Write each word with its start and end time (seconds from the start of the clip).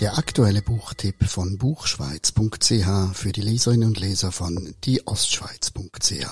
Der 0.00 0.16
aktuelle 0.16 0.62
Buchtipp 0.62 1.28
von 1.28 1.58
Buchschweiz.ch 1.58 3.12
für 3.12 3.32
die 3.32 3.42
Leserinnen 3.42 3.88
und 3.90 4.00
Leser 4.00 4.32
von 4.32 4.74
dieostschweiz.ch. 4.82 6.26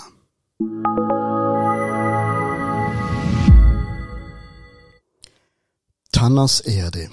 Tanners 6.11 6.61
Erde 6.61 7.11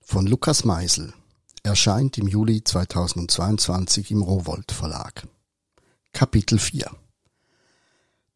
von 0.00 0.28
Lukas 0.28 0.64
Meisel 0.64 1.12
erscheint 1.64 2.18
im 2.18 2.28
Juli 2.28 2.62
2022 2.62 4.12
im 4.12 4.22
Rowold 4.22 4.70
Verlag. 4.70 5.26
Kapitel 6.12 6.60
4 6.60 6.88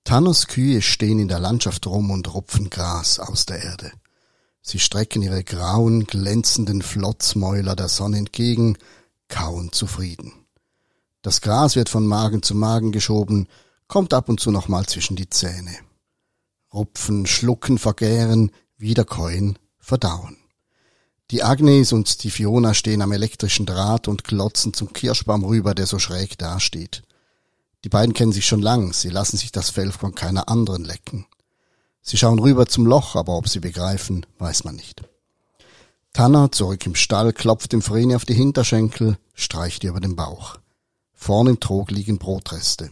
Tanners 0.02 0.48
Kühe 0.48 0.82
stehen 0.82 1.20
in 1.20 1.28
der 1.28 1.38
Landschaft 1.38 1.86
rum 1.86 2.10
und 2.10 2.34
rupfen 2.34 2.68
Gras 2.68 3.20
aus 3.20 3.46
der 3.46 3.62
Erde. 3.62 3.92
Sie 4.62 4.78
strecken 4.78 5.22
ihre 5.22 5.42
grauen, 5.42 6.06
glänzenden 6.06 6.82
Flotzmäuler 6.82 7.76
der 7.76 7.88
Sonne 7.88 8.18
entgegen, 8.18 8.76
kauen 9.28 9.72
zufrieden. 9.72 10.32
Das 11.22 11.40
Gras 11.40 11.76
wird 11.76 11.88
von 11.88 12.06
Magen 12.06 12.42
zu 12.42 12.54
Magen 12.54 12.92
geschoben, 12.92 13.48
kommt 13.88 14.14
ab 14.14 14.28
und 14.28 14.40
zu 14.40 14.50
nochmal 14.50 14.86
zwischen 14.86 15.16
die 15.16 15.28
Zähne. 15.28 15.74
Rupfen, 16.72 17.26
schlucken, 17.26 17.78
vergären, 17.78 18.52
wiederkäuen, 18.76 19.58
verdauen. 19.78 20.36
Die 21.30 21.42
Agnes 21.42 21.92
und 21.92 22.24
die 22.24 22.30
Fiona 22.30 22.74
stehen 22.74 23.02
am 23.02 23.12
elektrischen 23.12 23.66
Draht 23.66 24.08
und 24.08 24.24
glotzen 24.24 24.74
zum 24.74 24.92
Kirschbaum 24.92 25.44
rüber, 25.44 25.74
der 25.74 25.86
so 25.86 25.98
schräg 25.98 26.38
dasteht. 26.38 27.02
Die 27.84 27.88
beiden 27.88 28.14
kennen 28.14 28.32
sich 28.32 28.46
schon 28.46 28.60
lang, 28.60 28.92
sie 28.92 29.10
lassen 29.10 29.36
sich 29.36 29.52
das 29.52 29.70
Fell 29.70 29.92
von 29.92 30.14
keiner 30.14 30.48
anderen 30.48 30.84
lecken. 30.84 31.26
Sie 32.02 32.16
schauen 32.16 32.38
rüber 32.38 32.66
zum 32.66 32.86
Loch, 32.86 33.14
aber 33.16 33.36
ob 33.36 33.48
sie 33.48 33.60
begreifen, 33.60 34.26
weiß 34.38 34.64
man 34.64 34.76
nicht. 34.76 35.02
Tanner, 36.12 36.50
zurück 36.50 36.84
im 36.86 36.94
Stall, 36.94 37.32
klopft 37.32 37.72
dem 37.72 37.82
Vreni 37.82 38.14
auf 38.14 38.24
die 38.24 38.34
Hinterschenkel, 38.34 39.18
streicht 39.34 39.84
ihr 39.84 39.90
über 39.90 40.00
den 40.00 40.16
Bauch. 40.16 40.58
Vorn 41.12 41.46
im 41.46 41.60
Trog 41.60 41.90
liegen 41.90 42.18
Brotreste. 42.18 42.90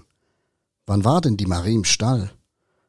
Wann 0.86 1.05
war 1.05 1.20
denn 1.20 1.36
die 1.36 1.47
Marie 1.47 1.74
im 1.74 1.84
Stall? 1.84 2.30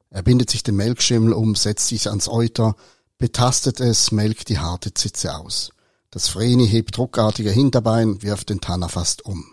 Er 0.10 0.24
bindet 0.24 0.50
sich 0.50 0.64
den 0.64 0.76
Melkschimmel 0.76 1.34
um, 1.34 1.56
setzt 1.56 1.88
sich 1.88 2.10
ans 2.10 2.28
Euter, 2.28 2.76
betastet 3.18 3.80
es, 3.80 4.12
melkt 4.12 4.50
die 4.50 4.60
harte 4.60 4.94
Zitze 4.94 5.36
aus. 5.36 5.72
Das 6.12 6.28
Vreni 6.28 6.68
hebt 6.68 6.98
druckartiger 6.98 7.52
Hinterbein, 7.52 8.22
wirft 8.24 8.50
den 8.50 8.62
Tanner 8.62 8.90
fast 8.90 9.26
um. 9.26 9.46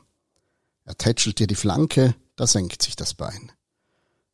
Er 0.84 0.96
tätschelt 0.96 1.40
ihr 1.40 1.46
die 1.46 1.54
Flanke, 1.54 2.14
da 2.36 2.46
senkt 2.46 2.82
sich 2.82 2.96
das 2.96 3.14
Bein. 3.14 3.52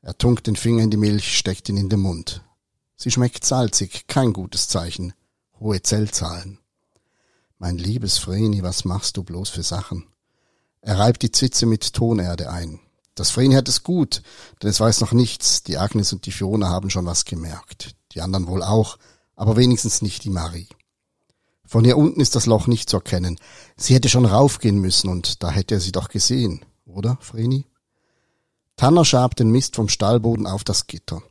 Er 0.02 0.18
tunkt 0.18 0.48
den 0.48 0.56
Finger 0.56 0.82
in 0.82 0.90
die 0.90 0.96
Milch, 0.96 1.38
steckt 1.38 1.68
ihn 1.68 1.76
in 1.76 1.88
den 1.88 2.00
Mund. 2.00 2.42
Sie 2.96 3.12
schmeckt 3.12 3.44
salzig, 3.44 4.08
kein 4.08 4.32
gutes 4.32 4.66
Zeichen. 4.66 5.14
Hohe 5.60 5.80
Zellzahlen. 5.80 6.58
Mein 7.58 7.78
liebes 7.78 8.18
Vreni, 8.18 8.64
was 8.64 8.84
machst 8.84 9.16
du 9.16 9.22
bloß 9.22 9.48
für 9.48 9.62
Sachen? 9.62 10.08
Er 10.80 10.98
reibt 10.98 11.22
die 11.22 11.30
Zitze 11.30 11.66
mit 11.66 11.92
Tonerde 11.92 12.50
ein. 12.50 12.80
Das 13.14 13.30
Vreni 13.30 13.54
hat 13.54 13.68
es 13.68 13.84
gut, 13.84 14.22
denn 14.60 14.70
es 14.70 14.80
weiß 14.80 15.00
noch 15.00 15.12
nichts. 15.12 15.62
Die 15.62 15.78
Agnes 15.78 16.12
und 16.12 16.26
die 16.26 16.32
Fiona 16.32 16.68
haben 16.68 16.90
schon 16.90 17.06
was 17.06 17.24
gemerkt. 17.24 17.94
Die 18.10 18.22
anderen 18.22 18.48
wohl 18.48 18.64
auch, 18.64 18.98
aber 19.36 19.56
wenigstens 19.56 20.02
nicht 20.02 20.24
die 20.24 20.30
Marie. 20.30 20.68
Von 21.64 21.84
hier 21.84 21.96
unten 21.96 22.20
ist 22.20 22.34
das 22.34 22.46
Loch 22.46 22.66
nicht 22.66 22.90
zu 22.90 22.96
erkennen. 22.96 23.38
Sie 23.76 23.94
hätte 23.94 24.08
schon 24.08 24.26
raufgehen 24.26 24.80
müssen 24.80 25.08
und 25.08 25.44
da 25.44 25.50
hätte 25.52 25.74
er 25.76 25.80
sie 25.80 25.92
doch 25.92 26.08
gesehen, 26.08 26.64
oder, 26.84 27.18
Vreni? 27.20 27.66
Tanner 28.82 29.04
schabt 29.04 29.38
den 29.38 29.52
Mist 29.52 29.76
vom 29.76 29.88
Stallboden 29.88 30.44
auf 30.44 30.64
das 30.64 30.88
Gitter. 30.88 31.22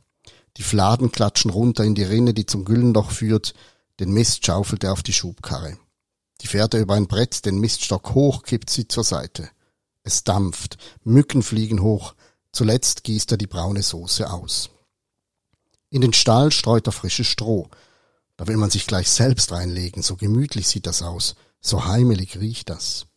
Die 0.56 0.62
Fladen 0.62 1.12
klatschen 1.12 1.50
runter 1.50 1.84
in 1.84 1.94
die 1.94 2.02
Rinne, 2.02 2.32
die 2.32 2.46
zum 2.46 2.64
Güllenloch 2.64 3.10
führt. 3.10 3.52
Den 4.00 4.10
Mist 4.10 4.46
schaufelt 4.46 4.84
er 4.84 4.94
auf 4.94 5.02
die 5.02 5.12
Schubkarre. 5.12 5.76
Die 6.40 6.46
er 6.56 6.80
über 6.80 6.94
ein 6.94 7.08
Brett, 7.08 7.44
den 7.44 7.58
Miststock 7.58 8.14
hoch, 8.14 8.42
kippt 8.42 8.70
sie 8.70 8.88
zur 8.88 9.04
Seite. 9.04 9.50
Es 10.02 10.24
dampft, 10.24 10.78
Mücken 11.04 11.42
fliegen 11.42 11.82
hoch. 11.82 12.14
Zuletzt 12.52 13.04
gießt 13.04 13.32
er 13.32 13.36
die 13.36 13.46
braune 13.46 13.82
Soße 13.82 14.30
aus. 14.30 14.70
In 15.90 16.00
den 16.00 16.14
Stall 16.14 16.52
streut 16.52 16.86
er 16.86 16.92
frisches 16.92 17.26
Stroh. 17.26 17.68
Da 18.38 18.46
will 18.46 18.56
man 18.56 18.70
sich 18.70 18.86
gleich 18.86 19.10
selbst 19.10 19.52
reinlegen, 19.52 20.02
so 20.02 20.16
gemütlich 20.16 20.68
sieht 20.68 20.86
das 20.86 21.02
aus, 21.02 21.34
so 21.60 21.84
heimelig 21.84 22.40
riecht 22.40 22.70
das. 22.70 23.08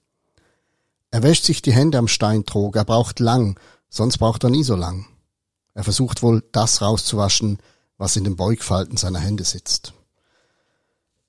Er 1.09 1.23
wäscht 1.23 1.45
sich 1.45 1.61
die 1.61 1.71
Hände 1.71 1.97
am 1.97 2.09
Steintrog, 2.09 2.75
er 2.75 2.83
braucht 2.83 3.21
lang, 3.21 3.57
Sonst 3.95 4.17
braucht 4.17 4.43
er 4.43 4.49
nie 4.49 4.65
so 4.65 4.75
lang. 4.75 5.07
Er 5.73 5.85
versucht 5.85 6.21
wohl, 6.21 6.43
das 6.51 6.81
rauszuwaschen, 6.81 7.59
was 7.97 8.17
in 8.17 8.25
den 8.25 8.35
Beugfalten 8.35 8.97
seiner 8.97 9.19
Hände 9.19 9.45
sitzt. 9.45 9.93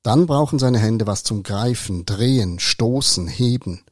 Dann 0.02 0.26
brauchen 0.26 0.58
seine 0.58 0.80
Hände 0.80 1.06
was 1.06 1.22
zum 1.22 1.44
Greifen, 1.44 2.06
Drehen, 2.06 2.58
Stoßen, 2.58 3.28
Heben. 3.28 3.84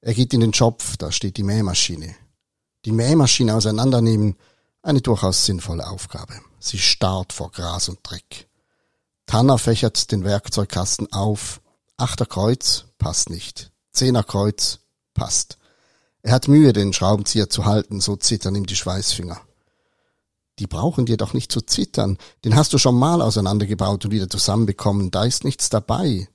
Er 0.00 0.12
geht 0.12 0.34
in 0.34 0.40
den 0.40 0.52
Schopf, 0.52 0.96
da 0.96 1.12
steht 1.12 1.36
die 1.36 1.44
Mähmaschine. 1.44 2.16
Die 2.84 2.90
Mähmaschine 2.90 3.54
auseinandernehmen, 3.54 4.36
eine 4.82 5.02
durchaus 5.02 5.44
sinnvolle 5.44 5.86
Aufgabe. 5.86 6.34
Sie 6.58 6.78
starrt 6.78 7.32
vor 7.32 7.52
Gras 7.52 7.88
und 7.88 8.00
Dreck. 8.02 8.48
Tanner 9.26 9.56
fächert 9.56 10.10
den 10.10 10.24
Werkzeugkasten 10.24 11.12
auf. 11.12 11.60
Achterkreuz 11.96 12.86
passt 12.98 13.30
nicht. 13.30 13.70
Zehnerkreuz 13.92 14.80
passt. 15.14 15.59
Er 16.22 16.32
hat 16.32 16.48
Mühe, 16.48 16.72
den 16.72 16.92
Schraubenzieher 16.92 17.48
zu 17.48 17.64
halten, 17.64 18.00
so 18.00 18.16
zittern 18.16 18.54
ihm 18.54 18.66
die 18.66 18.76
Schweißfinger. 18.76 19.40
Die 20.58 20.66
brauchen 20.66 21.06
dir 21.06 21.16
doch 21.16 21.32
nicht 21.32 21.50
zu 21.50 21.62
zittern. 21.62 22.18
Den 22.44 22.54
hast 22.54 22.72
du 22.74 22.78
schon 22.78 22.94
mal 22.94 23.22
auseinandergebaut 23.22 24.04
und 24.04 24.10
wieder 24.10 24.28
zusammenbekommen. 24.28 25.10
Da 25.10 25.24
ist 25.24 25.44
nichts 25.44 25.70
dabei. 25.70 26.28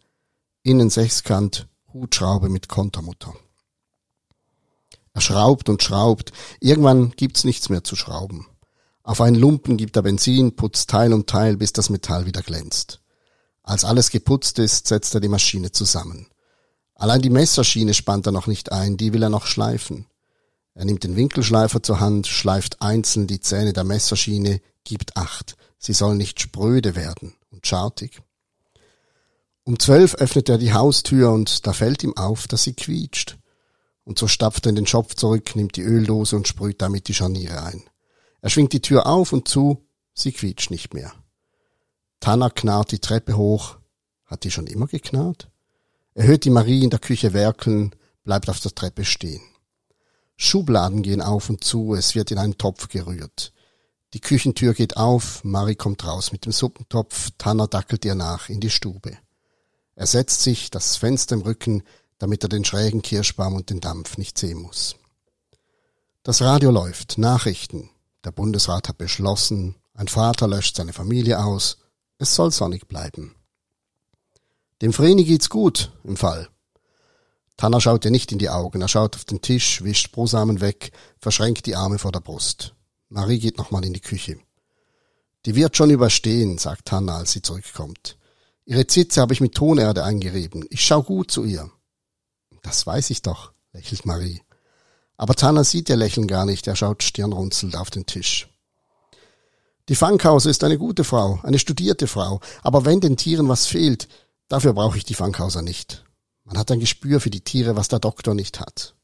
Innen 0.63 0.89
Sechskant, 0.89 1.67
Hutschraube 1.93 2.49
mit 2.49 2.67
Kontermutter. 2.67 3.35
Er 5.13 5.21
schraubt 5.21 5.69
und 5.69 5.83
schraubt. 5.83 6.31
Irgendwann 6.59 7.11
gibt's 7.11 7.43
nichts 7.43 7.69
mehr 7.69 7.83
zu 7.83 7.95
schrauben. 7.95 8.47
Auf 9.03 9.21
einen 9.21 9.35
Lumpen 9.35 9.77
gibt 9.77 9.95
er 9.95 10.01
Benzin, 10.01 10.55
putzt 10.55 10.89
Teil 10.89 11.13
um 11.13 11.27
Teil, 11.27 11.57
bis 11.57 11.71
das 11.71 11.91
Metall 11.91 12.25
wieder 12.25 12.41
glänzt. 12.41 13.01
Als 13.61 13.85
alles 13.85 14.09
geputzt 14.09 14.57
ist, 14.57 14.87
setzt 14.87 15.13
er 15.13 15.21
die 15.21 15.29
Maschine 15.29 15.71
zusammen. 15.71 16.27
Allein 16.95 17.21
die 17.21 17.29
Messerschiene 17.29 17.93
spannt 17.93 18.25
er 18.25 18.31
noch 18.31 18.47
nicht 18.47 18.71
ein, 18.71 18.97
die 18.97 19.13
will 19.13 19.21
er 19.21 19.29
noch 19.29 19.45
schleifen. 19.45 20.07
Er 20.73 20.85
nimmt 20.85 21.03
den 21.03 21.15
Winkelschleifer 21.15 21.83
zur 21.83 21.99
Hand, 21.99 22.27
schleift 22.27 22.81
einzeln 22.81 23.27
die 23.27 23.39
Zähne 23.39 23.73
der 23.73 23.83
Messerschiene, 23.83 24.61
gibt 24.83 25.17
Acht, 25.17 25.55
sie 25.77 25.93
soll 25.93 26.15
nicht 26.15 26.39
spröde 26.39 26.95
werden 26.95 27.33
und 27.51 27.67
schartig. 27.67 28.21
Um 29.63 29.79
zwölf 29.79 30.15
öffnet 30.15 30.47
er 30.47 30.57
die 30.57 30.73
Haustür 30.73 31.31
und 31.31 31.65
da 31.65 31.73
fällt 31.73 32.03
ihm 32.03 32.15
auf, 32.15 32.47
dass 32.47 32.63
sie 32.63 32.73
quietscht. 32.73 33.37
Und 34.03 34.19
so 34.19 34.27
stapft 34.27 34.67
er 34.67 34.69
in 34.69 34.75
den 34.75 34.85
Schopf 34.85 35.15
zurück, 35.15 35.55
nimmt 35.55 35.75
die 35.75 35.81
Öldose 35.81 36.35
und 36.35 36.47
sprüht 36.47 36.81
damit 36.81 37.07
die 37.07 37.15
Scharniere 37.15 37.63
ein. 37.63 37.83
Er 38.41 38.49
schwingt 38.49 38.73
die 38.73 38.81
Tür 38.81 39.07
auf 39.07 39.33
und 39.33 39.47
zu, 39.47 39.87
sie 40.13 40.31
quietscht 40.31 40.69
nicht 40.69 40.93
mehr. 40.93 41.11
Tanner 42.19 42.51
knarrt 42.51 42.91
die 42.91 42.99
Treppe 42.99 43.37
hoch. 43.37 43.77
Hat 44.25 44.43
die 44.43 44.51
schon 44.51 44.67
immer 44.67 44.87
geknarrt? 44.87 45.49
Er 46.15 46.27
hört 46.27 46.45
die 46.45 46.49
Marie 46.49 46.81
in 46.81 46.89
der 46.89 46.99
Küche 46.99 47.33
werkeln, 47.33 47.93
bleibt 48.23 48.49
auf 48.49 48.61
der 48.61 48.73
Treppe 48.73 49.03
stehen. 49.03 49.41
Schubladen 50.37 51.03
gehen 51.03 51.21
auf 51.21 51.49
und 51.49 51.63
zu, 51.63 51.93
es 51.93 52.15
wird 52.15 52.31
in 52.31 52.37
einen 52.37 52.57
Topf 52.57 52.87
gerührt. 52.87 53.51
Die 54.13 54.21
Küchentür 54.21 54.73
geht 54.73 54.95
auf, 54.95 55.43
Marie 55.43 55.75
kommt 55.75 56.05
raus 56.05 56.31
mit 56.31 56.45
dem 56.45 56.53
Suppentopf, 56.53 57.31
Tanner 57.37 57.67
dackelt 57.67 58.05
ihr 58.05 58.15
nach 58.15 58.47
in 58.47 58.61
die 58.61 58.69
Stube. 58.69 59.17
Er 59.95 60.07
setzt 60.07 60.41
sich, 60.41 60.71
das 60.71 60.95
Fenster 60.95 61.35
im 61.35 61.41
Rücken, 61.41 61.83
damit 62.17 62.43
er 62.43 62.49
den 62.49 62.63
schrägen 62.63 63.01
Kirschbaum 63.01 63.55
und 63.55 63.69
den 63.69 63.81
Dampf 63.81 64.17
nicht 64.17 64.37
sehen 64.37 64.59
muss. 64.59 64.95
Das 66.23 66.41
Radio 66.41 66.71
läuft, 66.71 67.17
Nachrichten. 67.17 67.89
Der 68.23 68.31
Bundesrat 68.31 68.87
hat 68.87 68.97
beschlossen, 68.97 69.75
ein 69.93 70.07
Vater 70.07 70.47
löscht 70.47 70.77
seine 70.77 70.93
Familie 70.93 71.43
aus, 71.43 71.77
es 72.17 72.35
soll 72.35 72.51
sonnig 72.51 72.87
bleiben. 72.87 73.35
Dem 74.81 74.93
Vreni 74.93 75.23
geht's 75.23 75.49
gut 75.49 75.91
im 76.03 76.17
Fall. 76.17 76.49
Tanner 77.57 77.79
schaut 77.79 78.03
ihr 78.03 78.11
nicht 78.11 78.31
in 78.31 78.39
die 78.39 78.49
Augen. 78.49 78.81
Er 78.81 78.87
schaut 78.87 79.15
auf 79.15 79.23
den 79.23 79.41
Tisch, 79.41 79.83
wischt 79.83 80.11
Brosamen 80.11 80.59
weg, 80.59 80.91
verschränkt 81.19 81.65
die 81.65 81.75
Arme 81.75 81.99
vor 81.99 82.11
der 82.11 82.19
Brust. 82.19 82.75
Marie 83.07 83.39
geht 83.39 83.57
nochmal 83.57 83.85
in 83.85 83.93
die 83.93 84.01
Küche. 84.01 84.37
Die 85.45 85.55
wird 85.55 85.77
schon 85.77 85.91
überstehen, 85.91 86.57
sagt 86.57 86.85
Tanner, 86.85 87.15
als 87.15 87.31
sie 87.31 87.41
zurückkommt. 87.41 88.17
Ihre 88.65 88.87
Zitze 88.87 89.21
habe 89.21 89.33
ich 89.33 89.41
mit 89.41 89.53
Tonerde 89.53 90.03
eingerieben. 90.03 90.65
Ich 90.69 90.83
schau 90.83 91.03
gut 91.03 91.31
zu 91.31 91.45
ihr. 91.45 91.69
Das 92.63 92.85
weiß 92.85 93.11
ich 93.11 93.21
doch, 93.21 93.53
lächelt 93.71 94.05
Marie. 94.05 94.41
Aber 95.17 95.35
Tanner 95.35 95.63
sieht 95.63 95.87
ihr 95.87 95.95
Lächeln 95.95 96.27
gar 96.27 96.45
nicht. 96.45 96.67
Er 96.67 96.75
schaut 96.75 97.03
stirnrunzelnd 97.03 97.77
auf 97.77 97.91
den 97.91 98.05
Tisch. 98.05 98.49
Die 99.87 99.95
Fanghause 99.95 100.49
ist 100.49 100.63
eine 100.63 100.79
gute 100.79 101.03
Frau, 101.03 101.39
eine 101.43 101.59
studierte 101.59 102.07
Frau. 102.07 102.39
Aber 102.63 102.85
wenn 102.85 102.99
den 102.99 103.17
Tieren 103.17 103.47
was 103.47 103.67
fehlt, 103.67 104.07
Dafür 104.47 104.73
brauche 104.73 104.97
ich 104.97 105.05
die 105.05 105.15
Fanghauser 105.15 105.61
nicht. 105.61 106.05
Man 106.43 106.57
hat 106.57 106.71
ein 106.71 106.79
Gespür 106.79 107.19
für 107.19 107.31
die 107.31 107.41
Tiere, 107.41 107.75
was 107.75 107.87
der 107.87 107.99
Doktor 107.99 108.35
nicht 108.35 108.59
hat. 108.59 108.95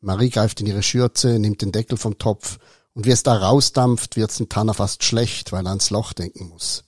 Marie 0.00 0.30
greift 0.30 0.60
in 0.60 0.66
ihre 0.66 0.82
Schürze, 0.82 1.38
nimmt 1.38 1.62
den 1.62 1.72
Deckel 1.72 1.96
vom 1.96 2.18
Topf, 2.18 2.58
und 2.94 3.06
wie 3.06 3.10
es 3.10 3.22
da 3.22 3.34
rausdampft, 3.34 4.16
wird's 4.16 4.36
dem 4.36 4.50
Tanner 4.50 4.74
fast 4.74 5.02
schlecht, 5.04 5.52
weil 5.52 5.66
er 5.66 5.70
ans 5.70 5.88
Loch 5.90 6.12
denken 6.12 6.48
muss. 6.48 6.84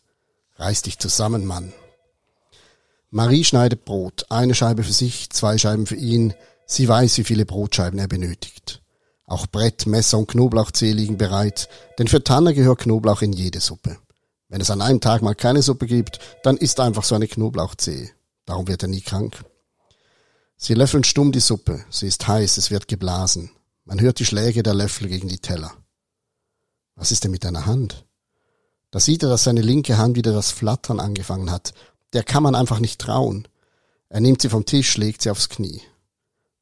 Reiß 0.57 0.83
dich 0.83 0.99
zusammen, 0.99 1.47
Mann. 1.47 1.73
Marie 3.11 3.45
schneidet 3.45 3.85
Brot, 3.85 4.27
eine 4.29 4.55
Scheibe 4.55 4.83
für 4.83 4.93
sich, 4.93 5.31
zwei 5.31 5.57
Scheiben 5.57 5.87
für 5.87 5.97
ihn. 5.97 6.35
Sie 6.67 6.87
weiß, 6.87 7.17
wie 7.19 7.25
viele 7.25 7.47
Brotscheiben 7.47 7.99
er 7.99 8.09
benötigt. 8.09 8.83
Auch 9.27 9.47
Brett, 9.47 9.87
Messer 9.87 10.19
und 10.19 10.27
Knoblauchzehe 10.27 10.93
liegen 10.93 11.17
bereit, 11.17 11.69
denn 11.99 12.09
für 12.09 12.23
Tanner 12.23 12.53
gehört 12.53 12.81
Knoblauch 12.81 13.23
in 13.23 13.33
jede 13.33 13.61
Suppe. 13.61 13.97
Wenn 14.55 14.61
es 14.61 14.71
an 14.71 14.83
einem 14.83 15.01
Tag 15.01 15.21
mal 15.21 15.35
keine 15.35 15.63
Suppe 15.63 15.89
gibt, 15.89 16.21
dann 16.45 16.57
isst 16.57 16.79
einfach 16.79 17.03
so 17.03 17.17
eine 17.17 17.27
Knoblauchzehe. 17.27 18.11
Darum 18.45 18.69
wird 18.69 18.85
er 18.85 18.89
nie 18.89 19.01
krank. 19.01 19.45
Sie 20.57 20.75
löffeln 20.75 21.03
stumm 21.03 21.33
die 21.33 21.41
Suppe. 21.41 21.85
Sie 21.91 22.07
ist 22.07 22.29
heiß, 22.29 22.57
es 22.57 22.71
wird 22.71 22.87
geblasen. 22.87 23.51
Man 23.85 24.01
hört 24.01 24.21
die 24.21 24.25
Schläge 24.25 24.63
der 24.63 24.75
Löffel 24.75 25.09
gegen 25.09 25.27
die 25.27 25.41
Teller. 25.41 25.73
Was 26.95 27.11
ist 27.11 27.25
denn 27.25 27.33
mit 27.33 27.43
deiner 27.43 27.67
Hand? 27.67 28.05
Da 28.93 29.01
sieht 29.01 29.25
er, 29.25 29.29
dass 29.29 29.43
seine 29.43 29.61
linke 29.61 29.99
Hand 29.99 30.15
wieder 30.15 30.33
das 30.33 30.53
Flattern 30.53 31.01
angefangen 31.01 31.51
hat. 31.51 31.75
Der 32.13 32.23
kann 32.23 32.45
man 32.45 32.55
einfach 32.55 32.79
nicht 32.79 33.01
trauen. 33.01 33.49
Er 34.09 34.21
nimmt 34.21 34.41
sie 34.41 34.51
vom 34.51 34.67
Tisch, 34.67 34.97
legt 34.97 35.23
sie 35.23 35.31
aufs 35.31 35.49
Knie. 35.49 35.83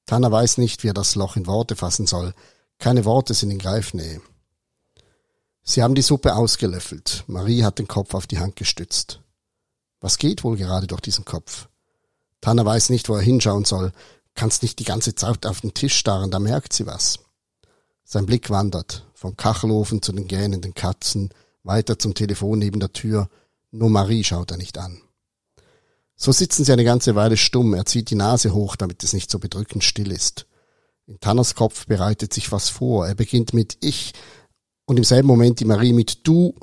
Tanner 0.07 0.33
weiß 0.33 0.57
nicht, 0.57 0.83
wie 0.83 0.89
er 0.89 0.95
das 0.95 1.15
Loch 1.15 1.37
in 1.37 1.47
Worte 1.47 1.77
fassen 1.77 2.07
soll. 2.07 2.33
Keine 2.79 3.05
Worte 3.05 3.35
sind 3.35 3.51
in 3.51 3.59
Greifnähe. 3.59 4.23
Sie 5.63 5.83
haben 5.83 5.95
die 5.95 6.03
Suppe 6.03 6.35
ausgelöffelt. 6.35 7.25
Marie 7.27 7.63
hat 7.63 7.79
den 7.79 7.89
Kopf 7.89 8.15
auf 8.15 8.27
die 8.27 8.39
Hand 8.39 8.57
gestützt. 8.57 9.21
Was 10.01 10.19
geht 10.19 10.43
wohl 10.43 10.57
gerade 10.57 10.89
durch 10.89 11.01
diesen 11.01 11.25
Kopf? 11.25 11.69
Tanner 12.41 12.67
weiß 12.67 12.91
nicht, 12.91 13.09
wo 13.09 13.15
er 13.15 13.23
hinschauen 13.23 13.65
soll. 13.65 13.93
Kannst 14.35 14.63
nicht 14.63 14.79
die 14.79 14.85
ganze 14.85 15.15
Zeit 15.15 15.47
auf 15.47 15.61
den 15.61 15.75
Tisch 15.75 15.97
starren, 15.97 16.31
da 16.31 16.41
merkt 16.41 16.73
sie 16.73 16.87
was. 16.87 17.21
Sein 18.05 18.27
Blick 18.27 18.51
wandert 18.51 19.07
vom 19.15 19.37
Kachelofen 19.37 20.03
zu 20.03 20.13
den 20.13 20.27
gähnenden 20.27 20.75
Katzen, 20.75 21.31
weiter 21.63 21.99
zum 21.99 22.15
Telefon 22.15 22.59
neben 22.59 22.81
der 22.81 22.93
Tür. 22.93 23.29
Nur 23.71 23.89
Marie 23.89 24.25
schaut 24.25 24.51
er 24.51 24.57
nicht 24.57 24.77
an. 24.79 25.01
So 26.17 26.33
sitzen 26.33 26.65
sie 26.65 26.73
eine 26.73 26.85
ganze 26.85 27.15
Weile 27.15 27.37
stumm. 27.37 27.75
Er 27.75 27.87
zieht 27.87 28.11
die 28.11 28.17
Nase 28.17 28.53
hoch, 28.53 28.75
damit 28.77 29.03
es 29.05 29.13
nicht 29.13 29.31
so 29.31 29.39
bedrückend 29.39 29.85
still 29.85 30.11
ist. 30.11 30.47
In 31.07 31.21
Tanners 31.21 31.55
Kopf 31.55 31.87
bereitet 31.87 32.33
sich 32.33 32.53
was 32.53 32.69
vor. 32.69 33.07
Er 33.07 33.15
beginnt 33.15 33.55
mit 33.55 33.77
Ich 33.81 34.13
und 34.93 34.99
im 34.99 35.05
selben 35.05 35.27
Moment 35.27 35.59
die 35.59 35.65
Marie 35.65 35.95
mit 35.95 36.27
Du. 36.27 36.55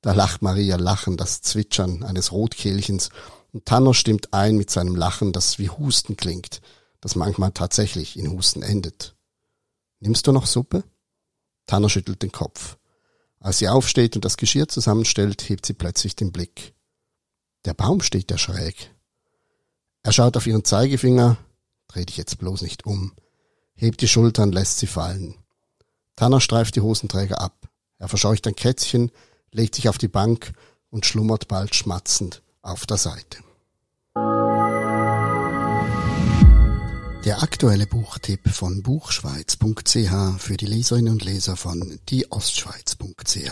Da 0.00 0.12
lacht 0.12 0.42
Maria 0.42 0.76
Lachen, 0.76 1.16
das 1.16 1.40
Zwitschern 1.40 2.02
eines 2.02 2.32
Rotkehlchens 2.32 3.10
und 3.52 3.64
Tanner 3.64 3.94
stimmt 3.94 4.34
ein 4.34 4.56
mit 4.56 4.70
seinem 4.70 4.96
Lachen, 4.96 5.32
das 5.32 5.60
wie 5.60 5.70
Husten 5.70 6.16
klingt, 6.16 6.60
das 7.00 7.14
manchmal 7.14 7.52
tatsächlich 7.52 8.18
in 8.18 8.30
Husten 8.32 8.62
endet. 8.62 9.14
Nimmst 10.00 10.26
du 10.26 10.32
noch 10.32 10.46
Suppe? 10.46 10.82
Tanner 11.66 11.88
schüttelt 11.88 12.22
den 12.22 12.32
Kopf. 12.32 12.76
Als 13.38 13.58
sie 13.58 13.68
aufsteht 13.68 14.16
und 14.16 14.24
das 14.24 14.36
Geschirr 14.36 14.66
zusammenstellt, 14.66 15.48
hebt 15.48 15.64
sie 15.64 15.74
plötzlich 15.74 16.16
den 16.16 16.32
Blick. 16.32 16.74
Der 17.64 17.74
Baum 17.74 18.02
steht 18.02 18.30
ja 18.32 18.36
schräg. 18.36 18.90
Er 20.02 20.12
schaut 20.12 20.36
auf 20.36 20.46
ihren 20.46 20.64
Zeigefinger, 20.64 21.36
dreh 21.86 22.04
dich 22.04 22.16
jetzt 22.16 22.38
bloß 22.38 22.62
nicht 22.62 22.84
um 22.84 23.12
hebt 23.76 24.00
die 24.00 24.08
Schultern, 24.08 24.52
lässt 24.52 24.78
sie 24.78 24.86
fallen. 24.86 25.36
Tanner 26.16 26.40
streift 26.40 26.76
die 26.76 26.80
Hosenträger 26.80 27.40
ab. 27.40 27.68
Er 27.98 28.08
verscheucht 28.08 28.46
ein 28.46 28.56
Kätzchen, 28.56 29.10
legt 29.50 29.74
sich 29.74 29.88
auf 29.88 29.98
die 29.98 30.08
Bank 30.08 30.52
und 30.90 31.06
schlummert 31.06 31.48
bald 31.48 31.74
schmatzend 31.74 32.42
auf 32.62 32.86
der 32.86 32.98
Seite. 32.98 33.38
Der 37.24 37.42
aktuelle 37.42 37.86
Buchtipp 37.86 38.50
von 38.50 38.82
Buchschweiz.ch 38.82 40.38
für 40.38 40.56
die 40.56 40.66
Leserinnen 40.66 41.14
und 41.14 41.24
Leser 41.24 41.56
von 41.56 41.98
dieostschweiz.ch. 42.10 43.50